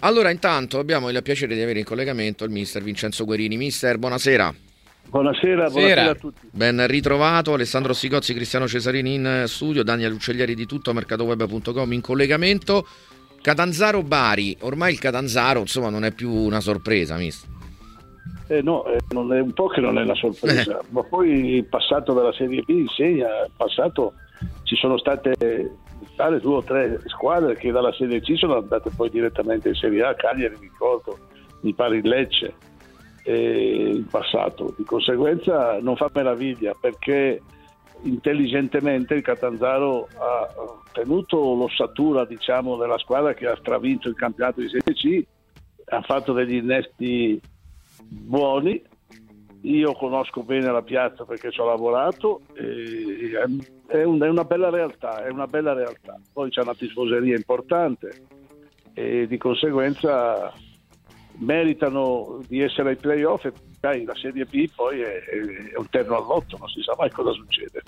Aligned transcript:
Allora, 0.00 0.30
intanto 0.30 0.78
abbiamo 0.78 1.08
il 1.08 1.22
piacere 1.22 1.56
di 1.56 1.60
avere 1.60 1.80
in 1.80 1.84
collegamento 1.84 2.44
il 2.44 2.50
mister 2.50 2.82
Vincenzo 2.82 3.24
Guerini. 3.24 3.56
Mister, 3.56 3.98
buonasera. 3.98 4.54
Buonasera, 5.08 5.70
buonasera, 5.70 6.10
a 6.10 6.14
tutti. 6.14 6.48
Ben 6.52 6.86
ritrovato 6.86 7.54
Alessandro 7.54 7.92
Sigozzi, 7.94 8.34
Cristiano 8.34 8.68
Cesarini 8.68 9.14
in 9.14 9.44
studio, 9.46 9.82
Daniel 9.82 10.12
Uccellieri 10.12 10.54
di 10.54 10.66
tutto, 10.66 10.92
mercatoweb.com 10.92 11.92
in 11.92 12.00
collegamento. 12.00 12.86
Catanzaro 13.40 14.02
Bari, 14.02 14.56
ormai 14.60 14.92
il 14.92 14.98
Catanzaro 15.00 15.60
insomma 15.60 15.88
non 15.88 16.04
è 16.04 16.12
più 16.12 16.30
una 16.30 16.60
sorpresa, 16.60 17.16
mister. 17.16 17.48
Eh 18.46 18.62
no, 18.62 18.86
eh, 18.86 18.98
non 19.10 19.32
è 19.32 19.40
un 19.40 19.52
po' 19.52 19.66
che 19.66 19.80
non 19.80 19.98
è 19.98 20.02
una 20.02 20.14
sorpresa, 20.14 20.80
ma 20.90 21.02
poi 21.02 21.56
il 21.56 21.64
passato 21.64 22.14
della 22.14 22.32
Serie 22.32 22.62
B 22.62 22.68
insegna, 22.68 23.26
il 23.44 23.50
passato 23.56 24.12
ci 24.62 24.76
sono 24.76 24.96
state 24.96 25.34
stare 26.18 26.40
due 26.40 26.56
o 26.56 26.62
tre 26.64 27.00
squadre 27.06 27.54
che 27.54 27.70
dalla 27.70 27.92
Serie 27.92 28.20
C 28.20 28.36
sono 28.36 28.56
andate 28.56 28.90
poi 28.90 29.08
direttamente 29.08 29.68
in 29.68 29.74
Serie 29.76 30.02
A, 30.02 30.16
Cagliari, 30.16 30.56
ricordo, 30.58 31.16
mi 31.60 31.72
pare 31.72 31.98
il 31.98 32.08
Lecce 32.08 32.54
eh, 33.22 33.92
in 33.94 34.06
passato. 34.06 34.74
Di 34.76 34.82
conseguenza 34.82 35.78
non 35.80 35.94
fa 35.94 36.10
meraviglia 36.12 36.74
perché 36.78 37.40
intelligentemente 38.02 39.14
il 39.14 39.22
Catanzaro 39.22 40.08
ha 40.18 40.48
tenuto 40.92 41.54
l'ossatura 41.54 42.24
diciamo, 42.24 42.76
della 42.76 42.98
squadra 42.98 43.32
che 43.32 43.46
ha 43.46 43.56
stravinto 43.56 44.08
il 44.08 44.16
campionato 44.16 44.60
di 44.60 44.68
Serie 44.68 44.94
C, 44.94 45.24
ha 45.90 46.02
fatto 46.02 46.32
degli 46.32 46.56
innesti 46.56 47.40
buoni 48.08 48.82
io 49.62 49.92
conosco 49.94 50.42
bene 50.42 50.70
la 50.70 50.82
piazza 50.82 51.24
perché 51.24 51.50
ci 51.50 51.60
ho 51.60 51.66
lavorato, 51.66 52.42
è, 52.54 53.42
un, 54.04 54.20
è, 54.20 54.28
una 54.28 54.44
bella 54.44 54.70
realtà, 54.70 55.24
è 55.24 55.30
una 55.30 55.46
bella 55.46 55.72
realtà. 55.72 56.18
Poi 56.32 56.50
c'è 56.50 56.62
una 56.62 56.74
tifoseria 56.74 57.36
importante 57.36 58.26
e 58.94 59.26
di 59.26 59.36
conseguenza 59.36 60.52
meritano 61.38 62.40
di 62.46 62.60
essere 62.60 62.90
ai 62.90 62.96
playoff 62.96 63.44
e 63.44 63.52
dai, 63.80 64.04
la 64.04 64.14
Serie 64.16 64.44
B 64.44 64.68
poi 64.74 65.00
è, 65.00 65.22
è 65.72 65.76
un 65.76 65.88
terno 65.88 66.16
all'otto, 66.16 66.56
non 66.58 66.68
si 66.68 66.82
sa 66.82 66.94
mai 66.98 67.10
cosa 67.10 67.32
succede. 67.32 67.82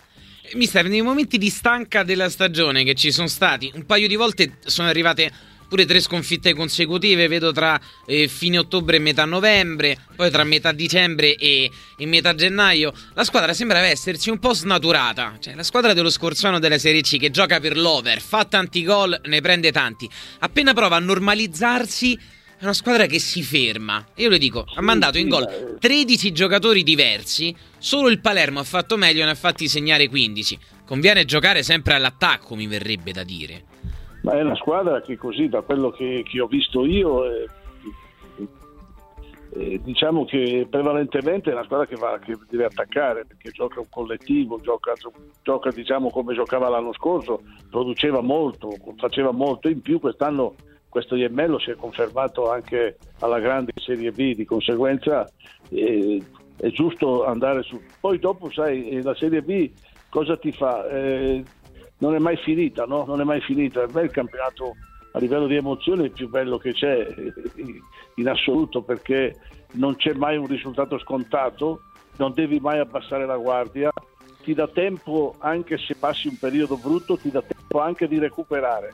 Mister, 0.55 0.89
nei 0.89 1.03
momenti 1.03 1.39
di 1.39 1.49
stanca 1.49 2.03
della 2.03 2.29
stagione 2.29 2.85
che 2.85 2.95
ci 2.95 3.11
sono 3.11 3.29
stati, 3.29 3.71
un 3.75 3.87
paio 3.87 4.09
di 4.09 4.17
volte 4.17 4.59
sono 4.61 4.89
arrivate 4.89 5.31
pure 5.71 5.87
tre 5.87 6.01
sconfitte 6.01 6.53
consecutive, 6.53 7.29
vedo 7.29 7.53
tra 7.53 7.81
eh, 8.05 8.27
fine 8.27 8.59
ottobre 8.59 8.97
e 8.97 8.99
metà 8.99 9.25
novembre, 9.25 9.97
poi 10.17 10.29
tra 10.29 10.43
metà 10.43 10.73
dicembre 10.73 11.37
e, 11.37 11.71
e, 11.97 12.07
metà 12.07 12.35
gennaio. 12.35 12.93
La 13.15 13.23
squadra 13.23 13.55
sembra 13.55 13.79
essersi 13.79 14.31
un 14.31 14.41
po' 14.41 14.53
snaturata, 14.53 15.37
cioè 15.39 15.55
la 15.55 15.63
squadra 15.63 15.95
dello 15.95 16.11
scorso 16.11 16.49
anno 16.49 16.59
della 16.59 16.77
Serie 16.77 17.03
C 17.03 17.19
che 17.19 17.31
gioca 17.31 17.61
per 17.61 17.79
l'over, 17.79 18.21
fa 18.21 18.45
tanti 18.47 18.83
gol, 18.83 19.17
ne 19.27 19.41
prende 19.41 19.71
tanti. 19.71 20.11
Appena 20.41 20.75
prova 20.75 20.97
a 20.97 21.01
normalizzarsi 21.01 22.19
è 22.59 22.65
una 22.65 22.73
squadra 22.73 23.07
che 23.07 23.21
si 23.21 23.45
ferma. 23.45 24.05
Io 24.17 24.29
le 24.29 24.39
dico, 24.39 24.67
ha 24.75 24.83
mandato 24.83 25.19
in 25.19 25.29
gol 25.29 25.77
13 25.79 26.33
giocatori 26.33 26.83
diversi, 26.83 27.55
solo 27.79 28.09
il 28.09 28.21
Palermo 28.21 28.59
ha 28.59 28.65
fatto 28.65 28.97
meglio 28.97 29.23
e 29.23 29.25
ne 29.25 29.31
ha 29.31 29.37
fatti 29.37 29.69
segnare 29.69 30.09
15. 30.09 30.59
Conviene 30.85 31.25
giocare 31.25 31.63
sempre 31.63 31.95
all'attacco, 31.95 32.57
mi 32.57 32.67
verrebbe 32.67 33.13
da 33.13 33.23
dire. 33.23 33.70
Ma 34.23 34.33
è 34.33 34.43
una 34.43 34.57
squadra 34.57 35.01
che 35.01 35.17
così, 35.17 35.49
da 35.49 35.63
quello 35.63 35.91
che, 35.91 36.23
che 36.29 36.41
ho 36.41 36.47
visto 36.47 36.85
io, 36.85 37.25
eh, 37.25 37.49
eh, 39.53 39.81
diciamo 39.83 40.25
che 40.25 40.67
prevalentemente 40.69 41.51
è 41.51 41.55
una 41.55 41.65
squadra 41.65 41.87
che, 41.87 41.97
va, 41.97 42.19
che, 42.19 42.37
deve 42.49 42.67
attaccare 42.67 43.25
perché 43.25 43.51
gioca 43.51 43.81
un 43.81 43.89
collettivo, 43.89 44.61
gioca, 44.61 44.93
gioca 45.43 45.71
diciamo, 45.71 46.11
come 46.11 46.35
giocava 46.35 46.69
l'anno 46.69 46.93
scorso, 46.93 47.43
produceva 47.71 48.21
molto, 48.21 48.71
faceva 48.97 49.33
molto 49.33 49.69
in 49.69 49.81
più, 49.81 49.99
quest'anno 49.99 50.55
questo 50.91 51.15
Iemmello 51.15 51.59
si 51.59 51.71
è 51.71 51.77
confermato 51.77 52.51
anche 52.51 52.99
alla 53.21 53.39
grande 53.39 53.73
Serie 53.77 54.11
B, 54.11 54.35
di 54.35 54.45
conseguenza 54.45 55.27
eh, 55.71 56.21
è 56.57 56.69
giusto 56.71 57.25
andare 57.25 57.63
su. 57.63 57.81
Poi 58.01 58.19
dopo 58.19 58.51
sai, 58.51 59.01
la 59.03 59.15
Serie 59.15 59.41
B 59.41 59.71
cosa 60.11 60.37
ti 60.37 60.53
fa? 60.53 60.87
Eh, 60.89 61.43
non 62.01 62.15
è 62.15 62.19
mai 62.19 62.37
finita, 62.37 62.85
no? 62.85 63.05
Non 63.07 63.21
è 63.21 63.25
mai 63.25 63.41
finita. 63.41 63.81
Per 63.81 63.95
me 63.95 64.03
il 64.03 64.11
campionato 64.11 64.75
a 65.13 65.19
livello 65.19 65.47
di 65.47 65.57
emozione 65.57 66.03
è 66.03 66.05
il 66.07 66.13
più 66.13 66.29
bello 66.29 66.59
che 66.59 66.73
c'è 66.73 67.07
in 68.15 68.29
assoluto 68.29 68.83
perché 68.83 69.37
non 69.73 69.97
c'è 69.97 70.13
mai 70.15 70.37
un 70.37 70.47
risultato 70.47 70.99
scontato, 70.99 71.83
non 72.17 72.33
devi 72.33 72.59
mai 72.61 72.79
abbassare 72.79 73.27
la 73.27 73.37
guardia, 73.37 73.91
ti 74.43 74.55
dà 74.55 74.69
tempo 74.69 75.35
anche 75.39 75.79
se 75.79 75.95
passi 75.97 76.29
un 76.29 76.39
periodo 76.39 76.77
brutto, 76.77 77.17
ti 77.17 77.31
dà 77.31 77.43
tempo 77.43 77.81
anche 77.81 78.09
di 78.09 78.19
recuperare. 78.19 78.93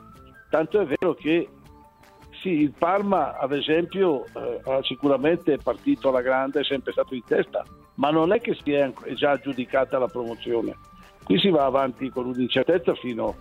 Tanto 0.49 0.79
è 0.79 0.85
vero 0.85 1.13
che 1.13 1.47
sì, 2.41 2.49
il 2.49 2.73
Parma 2.77 3.37
ad 3.37 3.53
esempio 3.53 4.25
eh, 4.25 4.79
sicuramente 4.81 5.53
è 5.53 5.57
partito 5.57 6.09
alla 6.09 6.21
grande, 6.21 6.59
è 6.59 6.63
sempre 6.63 6.91
stato 6.91 7.15
in 7.15 7.23
testa, 7.23 7.63
ma 7.95 8.09
non 8.09 8.33
è 8.33 8.41
che 8.41 8.55
si 8.63 8.71
è 8.73 8.91
già 9.13 9.31
aggiudicata 9.31 9.97
la 9.97 10.07
promozione 10.07 10.75
Qui 11.27 11.37
si 11.39 11.49
va 11.49 11.65
avanti 11.65 12.09
con 12.09 12.25
un'incertezza 12.25 12.95
fino... 12.95 13.35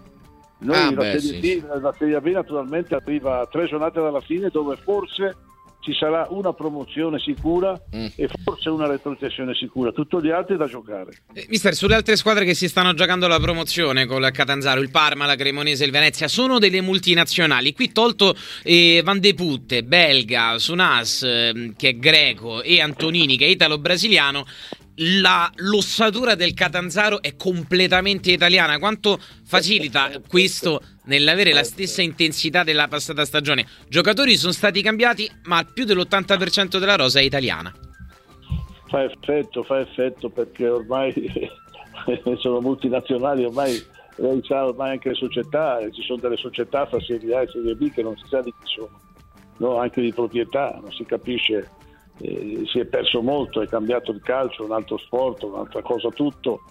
Noi 0.58 0.74
ah, 0.74 0.90
la, 0.90 1.02
beh, 1.02 1.20
serie 1.20 1.42
sì. 1.42 1.60
B, 1.60 1.80
la 1.80 1.94
Serie 1.96 2.20
B 2.20 2.26
naturalmente 2.32 2.94
arriva 2.94 3.40
a 3.40 3.46
tre 3.46 3.66
giornate 3.66 4.00
dalla 4.00 4.20
fine 4.20 4.48
dove 4.48 4.76
forse 4.76 5.36
ci 5.80 5.94
sarà 5.94 6.26
una 6.30 6.52
promozione 6.52 7.20
sicura 7.20 7.80
mm. 7.94 8.06
e 8.16 8.28
forse 8.42 8.70
una 8.70 8.88
retrocessione 8.88 9.54
sicura, 9.54 9.92
tutti 9.92 10.16
gli 10.20 10.30
altri 10.30 10.56
da 10.56 10.66
giocare. 10.66 11.12
Eh, 11.32 11.46
mister, 11.48 11.74
sulle 11.74 11.94
altre 11.94 12.16
squadre 12.16 12.44
che 12.44 12.54
si 12.54 12.68
stanno 12.68 12.92
giocando 12.94 13.28
la 13.28 13.38
promozione 13.38 14.06
con 14.06 14.24
il 14.24 14.30
Catanzaro, 14.32 14.80
il 14.80 14.90
Parma, 14.90 15.26
la 15.26 15.36
Cremonese 15.36 15.84
e 15.84 15.86
il 15.86 15.92
Venezia 15.92 16.26
sono 16.26 16.58
delle 16.58 16.80
multinazionali. 16.80 17.72
Qui 17.72 17.92
tolto 17.92 18.34
eh, 18.64 19.02
Van 19.04 19.20
de 19.20 19.34
Putte, 19.34 19.84
belga, 19.84 20.58
Sunas, 20.58 21.22
eh, 21.22 21.74
che 21.76 21.90
è 21.90 21.96
greco, 21.96 22.62
e 22.62 22.80
Antonini, 22.80 23.36
che 23.36 23.44
è 23.44 23.50
italo-brasiliano, 23.50 24.44
la, 24.96 25.50
l'ossatura 25.56 26.34
del 26.34 26.54
Catanzaro 26.54 27.20
è 27.20 27.36
completamente 27.36 28.30
italiana. 28.30 28.78
Quanto 28.78 29.18
facilita 29.44 30.10
questo 30.26 30.80
nell'avere 31.04 31.52
la 31.52 31.64
stessa 31.64 32.02
intensità 32.02 32.62
della 32.62 32.88
passata 32.88 33.24
stagione? 33.24 33.66
Giocatori 33.88 34.36
sono 34.36 34.52
stati 34.52 34.82
cambiati, 34.82 35.30
ma 35.44 35.64
più 35.64 35.84
dell'80% 35.84 36.78
della 36.78 36.96
rosa 36.96 37.20
è 37.20 37.22
italiana. 37.22 37.72
Fa 38.88 39.02
effetto, 39.02 39.62
fa 39.64 39.80
effetto 39.80 40.30
perché 40.30 40.68
ormai 40.68 41.12
sono 42.38 42.60
multinazionali, 42.60 43.44
ormai 43.44 43.94
lei 44.16 44.40
sa 44.44 44.66
ormai 44.66 44.92
anche 44.92 45.10
le 45.10 45.14
società, 45.14 45.78
ci 45.92 46.02
sono 46.02 46.20
delle 46.20 46.36
società 46.36 46.86
fra 46.86 47.00
Serie 47.00 47.36
A 47.36 47.42
e 47.42 47.48
Serie 47.48 47.74
B 47.74 47.92
che 47.92 48.02
non 48.02 48.16
si 48.16 48.26
sa 48.28 48.40
di 48.40 48.50
chi 48.50 48.64
sono, 48.64 49.00
no? 49.58 49.78
anche 49.78 50.00
di 50.00 50.12
proprietà, 50.12 50.78
non 50.80 50.92
si 50.92 51.04
capisce 51.04 51.70
eh, 52.18 52.62
si 52.66 52.78
è 52.78 52.84
perso 52.84 53.22
molto, 53.22 53.60
è 53.60 53.66
cambiato 53.66 54.10
il 54.12 54.20
calcio, 54.20 54.64
un 54.64 54.72
altro 54.72 54.98
sport, 54.98 55.42
un'altra 55.42 55.82
cosa 55.82 56.08
tutto, 56.10 56.62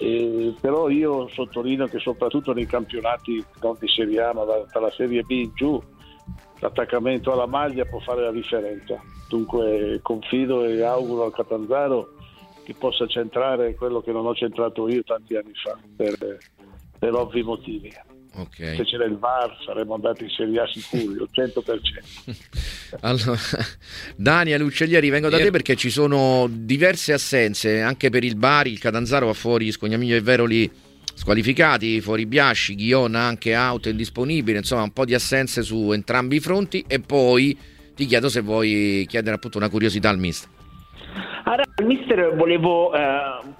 eh, 0.00 0.54
però 0.60 0.88
io 0.88 1.28
sottolineo 1.28 1.86
che 1.86 1.98
soprattutto 1.98 2.52
nei 2.52 2.66
campionati 2.66 3.44
non 3.60 3.76
di 3.78 3.88
Serie 3.88 4.22
A 4.22 4.32
ma 4.32 4.44
dalla 4.44 4.90
Serie 4.90 5.22
B 5.22 5.30
in 5.30 5.52
giù 5.54 5.80
l'attaccamento 6.60 7.32
alla 7.32 7.46
maglia 7.46 7.84
può 7.84 7.98
fare 8.00 8.22
la 8.22 8.30
differenza. 8.30 9.00
Dunque 9.28 10.00
confido 10.02 10.64
e 10.64 10.82
auguro 10.82 11.24
al 11.24 11.32
Catanzaro 11.32 12.14
che 12.64 12.74
possa 12.74 13.06
centrare 13.06 13.74
quello 13.74 14.00
che 14.00 14.12
non 14.12 14.26
ho 14.26 14.34
centrato 14.34 14.88
io 14.88 15.02
tanti 15.02 15.36
anni 15.36 15.52
fa 15.54 15.76
per, 15.96 16.38
per 16.98 17.14
ovvi 17.14 17.42
motivi. 17.42 17.92
Okay. 18.34 18.76
Se 18.76 18.84
c'era 18.84 19.04
il 19.04 19.18
VAR 19.18 19.58
saremmo 19.64 19.94
andati 19.94 20.24
in 20.24 20.30
Serie 20.30 20.60
A 20.60 20.66
sicuri, 20.66 21.18
al 21.18 21.28
100%. 21.30 22.36
allora, 23.00 23.38
Daniel 24.16 24.62
Uccellieri, 24.62 25.10
vengo 25.10 25.28
da 25.28 25.36
te 25.36 25.50
perché 25.50 25.76
ci 25.76 25.90
sono 25.90 26.48
diverse 26.50 27.12
assenze 27.12 27.80
anche 27.82 28.08
per 28.08 28.24
il 28.24 28.36
Bari, 28.36 28.72
il 28.72 28.78
Catanzaro 28.78 29.26
va 29.26 29.34
fuori 29.34 29.70
Scognamiglio 29.70 30.16
e 30.16 30.20
Veroli 30.22 30.70
squalificati, 31.14 32.00
fuori 32.00 32.24
Biasci, 32.24 32.74
Ghiona 32.74 33.20
anche 33.20 33.52
auto 33.52 33.90
indisponibile, 33.90 34.58
insomma 34.58 34.82
un 34.82 34.92
po' 34.92 35.04
di 35.04 35.14
assenze 35.14 35.62
su 35.62 35.92
entrambi 35.92 36.36
i 36.36 36.40
fronti 36.40 36.82
e 36.86 37.00
poi 37.00 37.56
ti 37.94 38.06
chiedo 38.06 38.30
se 38.30 38.40
vuoi 38.40 39.04
chiedere 39.06 39.36
appunto 39.36 39.58
una 39.58 39.68
curiosità 39.68 40.08
al 40.08 40.18
mister. 40.18 40.48
Il 41.82 41.88
mister 41.88 42.36
volevo 42.36 42.94
eh, 42.94 43.00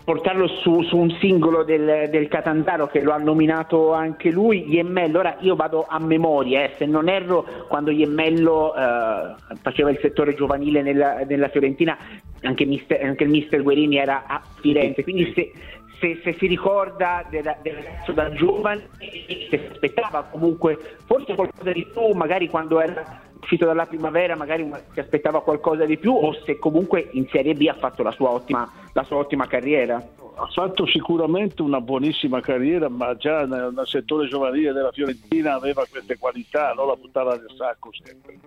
portarlo 0.05 0.47
su, 0.47 0.83
su, 0.83 0.97
un 0.97 1.11
singolo 1.19 1.65
del, 1.65 2.09
del, 2.09 2.29
Catanzaro 2.29 2.87
che 2.87 3.01
lo 3.01 3.11
ha 3.11 3.17
nominato 3.17 3.93
anche 3.95 4.31
lui, 4.31 4.73
Iemmello. 4.73 5.19
Ora 5.19 5.39
io 5.41 5.57
vado 5.57 5.87
a 5.89 5.99
memoria, 5.99 6.63
eh, 6.63 6.75
se 6.79 6.87
non 6.87 7.09
erro, 7.09 7.45
quando 7.67 7.91
Iemmello 7.91 8.77
eh, 8.77 9.35
faceva 9.61 9.91
il 9.91 9.99
settore 10.01 10.35
giovanile 10.35 10.83
nella, 10.83 11.25
nella 11.27 11.49
Fiorentina, 11.49 11.99
anche, 12.43 12.65
mister, 12.65 13.03
anche, 13.03 13.25
il 13.25 13.31
mister 13.31 13.61
Guerini 13.61 13.97
era 13.97 14.23
a 14.25 14.41
Firenze, 14.61 15.03
quindi 15.03 15.33
se, 15.35 15.51
se, 15.99 16.21
se 16.23 16.33
si 16.35 16.47
ricorda 16.47 17.27
del, 17.29 17.57
del, 17.61 17.75
ragazzo 17.75 18.13
da 18.13 18.31
giovane, 18.31 18.89
si 19.01 19.61
aspettava 19.69 20.29
comunque 20.31 20.79
forse 21.07 21.35
qualcosa 21.35 21.73
di 21.73 21.85
più, 21.93 22.13
magari 22.15 22.49
quando 22.49 22.81
era 22.81 23.31
uscito 23.43 23.67
dalla 23.67 23.87
primavera 23.87 24.37
magari 24.37 24.69
si 24.93 25.01
aspettava 25.01 25.43
qualcosa 25.43 25.85
di 25.85 25.99
più 25.99 26.15
o 26.15 26.33
se 26.45 26.59
comunque 26.59 27.09
in 27.13 27.27
Serie 27.29 27.55
B 27.55 27.67
ha 27.69 27.75
fatto 27.75 28.03
la 28.03 28.13
sua 28.13 28.31
ottima, 28.31 28.71
la 28.93 29.03
sua 29.05 29.17
ottima 29.17 29.47
carriera. 29.47 29.97
ha 29.97 30.47
fatto 30.47 30.87
sicuramente 30.87 31.61
una 31.61 31.81
buonissima 31.81 32.41
carriera, 32.41 32.89
ma 32.89 33.15
già 33.17 33.45
nel, 33.45 33.73
nel, 33.75 33.87
settore 33.87 34.29
giovanile 34.29 34.73
della 34.73 34.93
Fiorentina 34.93 35.55
aveva 35.55 35.85
queste 35.89 36.17
qualità, 36.19 36.73
non 36.73 36.87
la 36.87 36.97
buttava 36.97 37.35
nel 37.35 37.53
sacco 37.57 37.91
sempre. 37.93 38.39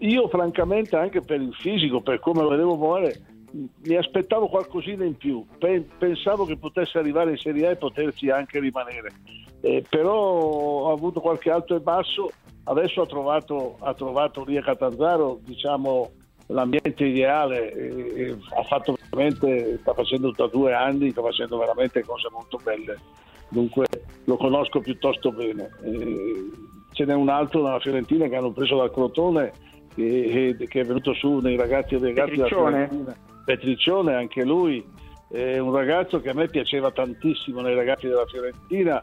Io 0.00 0.28
francamente 0.28 0.94
anche 0.94 1.22
per 1.22 1.40
il 1.40 1.54
fisico, 1.54 2.02
per 2.02 2.20
come 2.20 2.42
lo 2.42 2.50
vedevo 2.50 2.76
muovere, 2.76 3.18
mi 3.84 3.96
aspettavo 3.96 4.48
qualcosina 4.48 5.04
in 5.04 5.16
più, 5.16 5.44
pensavo 5.98 6.44
che 6.44 6.56
potesse 6.56 6.98
arrivare 6.98 7.30
in 7.30 7.38
Serie 7.38 7.68
A 7.68 7.70
e 7.70 7.76
poterci 7.76 8.28
anche 8.28 8.60
rimanere, 8.60 9.10
eh, 9.62 9.82
però 9.88 10.14
ho 10.14 10.92
avuto 10.92 11.20
qualche 11.20 11.50
alto 11.50 11.74
e 11.74 11.80
basso, 11.80 12.30
adesso 12.68 13.02
ha 13.02 13.06
trovato, 13.06 13.76
ha 13.80 13.94
trovato 13.94 14.44
lì 14.44 14.56
a 14.56 14.62
Catanzaro 14.62 15.38
diciamo, 15.42 16.10
l'ambiente 16.48 17.04
ideale, 17.04 17.72
e, 17.72 18.12
e 18.14 18.36
ha 18.56 18.62
fatto 18.62 18.96
veramente, 19.10 19.78
sta 19.80 19.94
facendo 19.94 20.30
da 20.30 20.46
due 20.46 20.72
anni, 20.72 21.10
sta 21.10 21.22
facendo 21.22 21.58
veramente 21.58 22.04
cose 22.04 22.28
molto 22.30 22.60
belle, 22.62 22.98
dunque 23.48 23.86
lo 24.24 24.36
conosco 24.36 24.80
piuttosto 24.80 25.32
bene. 25.32 25.70
Eh, 25.84 26.50
ce 26.92 27.04
n'è 27.04 27.14
un 27.14 27.28
altro 27.28 27.62
nella 27.62 27.80
Fiorentina 27.80 28.26
che 28.26 28.36
hanno 28.36 28.52
preso 28.52 28.76
dal 28.76 28.90
Crotone 28.90 29.52
che, 29.94 30.56
che 30.68 30.80
è 30.80 30.84
venuto 30.84 31.12
su 31.14 31.38
nei 31.38 31.56
ragazzi 31.56 31.94
e 31.94 31.98
ragazzi 31.98 32.36
della 32.36 32.48
Fiorentina. 32.48 33.16
Petriccione, 33.44 34.14
anche 34.14 34.44
lui. 34.44 34.84
È 35.28 35.58
un 35.58 35.72
ragazzo 35.72 36.20
che 36.20 36.30
a 36.30 36.34
me 36.34 36.48
piaceva 36.48 36.90
tantissimo 36.90 37.60
nei 37.60 37.74
ragazzi 37.74 38.06
della 38.06 38.26
Fiorentina, 38.26 39.02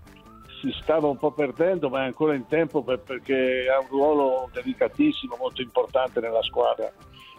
si 0.63 0.73
stava 0.81 1.07
un 1.07 1.17
po' 1.17 1.31
perdendo 1.31 1.89
ma 1.89 2.03
è 2.03 2.05
ancora 2.05 2.33
in 2.33 2.47
tempo 2.47 2.83
per, 2.83 2.99
perché 2.99 3.65
ha 3.69 3.81
un 3.81 3.87
ruolo 3.89 4.49
delicatissimo, 4.53 5.35
molto 5.37 5.61
importante 5.61 6.21
nella 6.21 6.41
squadra 6.41 6.89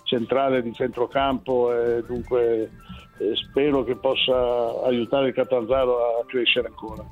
centrale 0.03 0.63
di 0.63 0.75
centrocampo 0.75 1.73
e 1.73 2.05
dunque 2.07 2.71
eh, 3.19 3.33
spero 3.35 3.83
che 3.83 3.97
possa 3.97 4.85
aiutare 4.85 5.29
il 5.29 5.35
Catanzaro 5.35 6.21
a 6.21 6.27
crescere 6.27 6.69
ancora. 6.69 7.03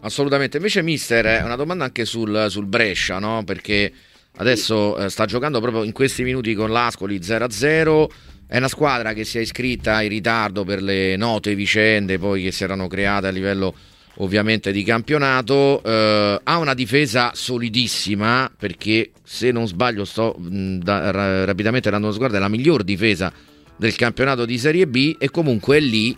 Assolutamente, 0.00 0.56
invece 0.56 0.82
mister 0.82 1.24
è 1.26 1.42
una 1.42 1.56
domanda 1.56 1.84
anche 1.84 2.06
sul, 2.06 2.46
sul 2.48 2.64
Brescia, 2.64 3.18
no? 3.18 3.42
perché 3.44 3.92
adesso 4.36 4.96
eh, 4.96 5.10
sta 5.10 5.26
giocando 5.26 5.60
proprio 5.60 5.82
in 5.82 5.92
questi 5.92 6.22
minuti 6.22 6.54
con 6.54 6.70
l'Ascoli 6.70 7.18
0-0 7.18 8.06
è 8.46 8.56
una 8.58 8.68
squadra 8.68 9.12
che 9.12 9.24
si 9.24 9.38
è 9.38 9.40
iscritta 9.40 10.02
in 10.02 10.08
ritardo 10.08 10.64
per 10.64 10.82
le 10.82 11.16
note 11.16 11.54
vicende 11.54 12.18
poi 12.18 12.42
che 12.42 12.52
si 12.52 12.64
erano 12.64 12.88
create 12.88 13.28
a 13.28 13.30
livello 13.30 13.74
ovviamente 14.16 14.72
di 14.72 14.82
campionato. 14.82 15.82
Eh, 15.82 16.40
ha 16.42 16.58
una 16.58 16.74
difesa 16.74 17.32
solidissima 17.34 18.50
perché 18.56 19.12
se 19.22 19.50
non 19.50 19.66
sbaglio 19.66 20.04
sto 20.04 20.34
mh, 20.38 20.78
da, 20.78 21.10
ra, 21.10 21.44
rapidamente 21.44 21.90
dando 21.90 22.06
una 22.06 22.14
sguardo 22.14 22.36
è 22.36 22.40
la 22.40 22.48
miglior 22.48 22.82
difesa 22.82 23.32
del 23.76 23.96
campionato 23.96 24.44
di 24.44 24.58
Serie 24.58 24.86
B 24.86 25.16
e 25.18 25.30
comunque 25.30 25.78
è 25.78 25.80
lì 25.80 26.16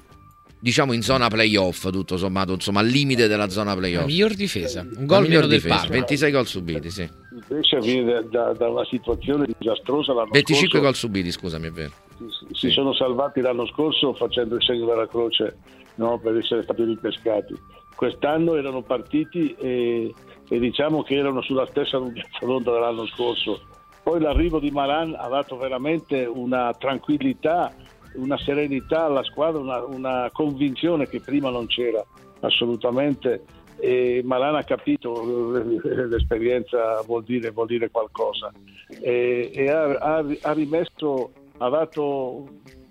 diciamo 0.59 0.93
in 0.93 1.03
zona 1.03 1.29
playoff 1.29 1.91
tutto 1.91 2.17
sommato 2.17 2.53
insomma 2.53 2.81
al 2.81 2.87
limite 2.87 3.29
della 3.29 3.49
zona 3.49 3.77
playoff 3.77 4.01
la 4.01 4.07
miglior 4.07 4.35
difesa 4.35 4.87
un 4.97 5.07
gol 5.07 5.27
difesa, 5.27 5.81
del 5.83 5.91
26 5.91 6.33
gol 6.33 6.47
subiti 6.47 6.91
sì 6.91 7.03
il 7.03 7.45
Brescia 7.47 7.79
viene 7.79 8.27
da, 8.31 8.53
da, 8.53 8.69
una 8.69 8.85
situazione 8.87 9.47
disastrosa 9.59 10.15
l'anno 10.15 10.31
25 10.33 10.69
scorso. 10.69 10.85
gol 10.85 10.95
subiti 10.95 11.31
scusami 11.31 11.67
è 11.69 11.71
vero 11.71 11.93
si, 12.17 12.47
si 12.53 12.67
sì. 12.69 12.71
sono 12.71 12.95
salvati 12.95 13.41
l'anno 13.41 13.67
scorso 13.67 14.15
facendo 14.15 14.57
il 14.57 14.63
segno 14.63 14.87
della 14.87 15.07
croce 15.07 15.57
no, 15.97 16.19
per 16.19 16.37
essere 16.37 16.63
stati 16.63 16.85
ripescati 16.85 17.55
quest'anno 17.97 18.55
erano 18.55 18.83
partiti 18.83 19.55
e, 19.59 20.15
e 20.49 20.59
diciamo 20.59 21.03
che 21.03 21.17
erano 21.17 21.41
sulla 21.43 21.67
stessa 21.67 21.99
lunghezza 21.99 22.45
d'onda 22.47 22.71
dell'anno 22.73 23.07
scorso. 23.07 23.61
Poi 24.03 24.21
l'arrivo 24.21 24.61
di 24.61 24.71
Maran 24.71 25.17
ha 25.19 25.27
dato 25.27 25.57
veramente 25.57 26.25
una 26.27 26.73
tranquillità 26.79 27.75
una 28.17 28.39
serenità 28.39 29.05
alla 29.05 29.23
squadra, 29.23 29.61
una, 29.61 29.85
una 29.85 30.31
convinzione 30.33 31.07
che 31.07 31.21
prima 31.21 31.51
non 31.51 31.67
c'era 31.67 32.05
assolutamente. 32.41 33.45
E 33.79 34.23
Malan 34.25 34.57
ha 34.57 34.65
capito 34.65 35.51
l'esperienza 36.09 37.03
vuol 37.03 37.25
dire, 37.25 37.51
vuol 37.51 37.67
dire 37.67 37.91
qualcosa. 37.91 38.51
E, 39.01 39.51
e 39.53 39.71
ha, 39.71 40.25
ha, 40.43 40.53
rimesso, 40.53 41.33
ha 41.59 41.69
dato 41.69 42.49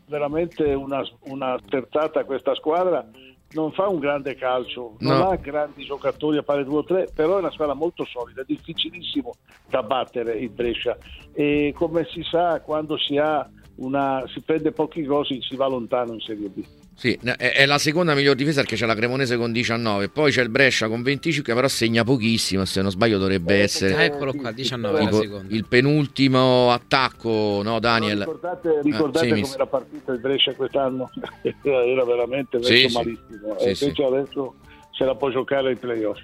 veramente 0.07 0.73
una, 0.73 1.03
una 1.21 1.53
a 1.53 2.23
questa 2.23 2.53
squadra 2.53 3.07
non 3.55 3.71
fa 3.71 3.87
un 3.87 3.99
grande 3.99 4.35
calcio, 4.35 4.95
non 4.99 5.17
no. 5.17 5.29
ha 5.29 5.35
grandi 5.37 5.85
giocatori 5.85 6.37
a 6.37 6.43
fare 6.43 6.65
due 6.65 6.79
o 6.79 6.83
tre, 6.83 7.09
però 7.13 7.37
è 7.37 7.39
una 7.39 7.51
squadra 7.51 7.73
molto 7.73 8.03
solida, 8.05 8.41
è 8.41 8.45
difficilissimo 8.45 9.33
da 9.69 9.81
battere 9.81 10.33
il 10.33 10.49
Brescia 10.49 10.97
e 11.33 11.73
come 11.75 12.05
si 12.11 12.21
sa 12.23 12.59
quando 12.61 12.97
si 12.97 13.17
ha 13.17 13.49
una, 13.77 14.23
si 14.27 14.41
prende 14.41 14.71
pochi 14.71 15.03
gol, 15.03 15.25
si 15.25 15.55
va 15.55 15.67
lontano 15.67 16.13
in 16.13 16.19
Serie 16.19 16.49
B. 16.49 16.63
Sì, 16.97 17.19
è 17.37 17.65
la 17.65 17.77
seconda 17.77 18.15
miglior 18.15 18.35
difesa 18.35 18.61
perché 18.61 18.77
c'è 18.77 18.85
la 18.85 18.95
Cremonese 18.95 19.35
con 19.35 19.51
19, 19.51 20.07
poi 20.07 20.31
c'è 20.31 20.41
il 20.41 20.47
Brescia 20.47 20.87
con 20.87 21.01
25, 21.01 21.53
però 21.53 21.67
segna 21.67 22.05
pochissimo. 22.05 22.63
Se 22.63 22.81
non 22.81 22.89
sbaglio, 22.89 23.17
dovrebbe 23.17 23.55
eh, 23.55 23.63
essere. 23.63 23.95
Ah, 23.95 24.03
eccolo 24.03 24.33
qua, 24.33 24.51
19 24.51 25.03
il, 25.03 25.45
il 25.49 25.65
penultimo 25.67 26.71
attacco, 26.71 27.61
no, 27.63 27.79
Daniel? 27.79 28.19
No, 28.19 28.23
ricordate, 28.23 28.79
ricordate 28.81 29.31
ah, 29.31 29.35
sì, 29.35 29.41
come 29.41 29.53
era 29.55 29.65
partito 29.65 30.11
il 30.13 30.19
Brescia 30.19 30.53
quest'anno? 30.53 31.09
era 31.63 32.05
veramente 32.05 32.63
sì, 32.63 32.87
malissimo. 32.93 33.57
Sì, 33.59 33.65
e 33.65 33.77
invece 33.77 34.03
adesso 34.03 34.55
se 34.91 35.03
la 35.03 35.15
può 35.15 35.29
giocare 35.29 35.69
ai 35.69 35.75
playoff. 35.75 36.21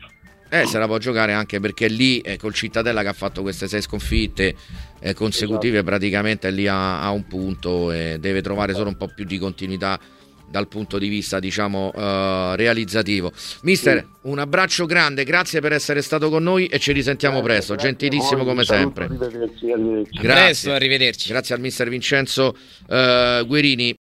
Eh, 0.54 0.66
se 0.66 0.78
la 0.78 0.86
può 0.86 0.98
giocare 0.98 1.32
anche 1.32 1.62
perché 1.62 1.88
lì 1.88 2.20
eh, 2.20 2.36
col 2.36 2.54
Cittadella 2.54 3.04
che 3.04 3.08
ha 3.08 3.14
fatto 3.14 3.42
queste 3.42 3.70
sei 3.70 3.82
sconfitte 3.82 4.54
eh, 5.00 5.14
consecutive 5.14 5.76
esatto. 5.78 5.90
praticamente 5.90 6.50
è 6.50 6.52
lì 6.52 6.68
a, 6.68 7.02
a, 7.02 7.10
un 7.12 7.26
punto 7.26 7.90
e 7.90 8.18
deve 8.20 8.42
trovare 8.42 8.74
solo 8.74 8.90
un 8.90 8.98
po' 8.98 9.08
più 9.08 9.24
di 9.24 9.38
continuità 9.38 9.98
dal 10.52 10.68
punto 10.68 11.00
di 11.00 11.08
vista 11.08 11.40
diciamo 11.40 11.92
uh, 11.96 12.56
realizzativo. 12.56 13.32
Mister, 13.62 13.98
sì. 14.00 14.06
un 14.24 14.38
abbraccio 14.38 14.86
grande, 14.86 15.24
grazie 15.24 15.62
per 15.62 15.72
essere 15.72 16.02
stato 16.02 16.30
con 16.30 16.44
noi 16.44 16.66
e 16.66 16.78
ci 16.78 16.92
risentiamo 16.92 17.42
grazie, 17.42 17.54
presto, 17.54 17.74
grazie 17.74 17.90
gentilissimo 17.90 18.44
come 18.44 18.66
sempre. 18.66 19.06
Arrivederci, 19.06 19.72
arrivederci. 19.72 20.20
Grazie. 20.20 20.44
Presto, 20.44 20.72
arrivederci. 20.74 21.30
Grazie 21.30 21.56
al 21.56 21.62
mister 21.62 21.90
Vincenzo 21.90 22.56
uh, 22.88 23.46
Guerini. 23.48 23.90